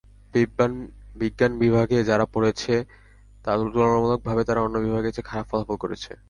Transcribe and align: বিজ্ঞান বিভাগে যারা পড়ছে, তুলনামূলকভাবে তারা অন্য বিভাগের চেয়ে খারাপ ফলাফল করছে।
বিজ্ঞান 1.15 1.51
বিভাগে 1.61 1.97
যারা 2.09 2.25
পড়ছে, 2.33 2.73
তুলনামূলকভাবে 3.45 4.41
তারা 4.47 4.59
অন্য 4.61 4.75
বিভাগের 4.85 5.13
চেয়ে 5.15 5.27
খারাপ 5.29 5.45
ফলাফল 5.49 5.75
করছে। 5.83 6.11